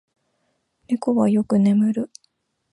[0.87, 2.09] 猫はよく眠る。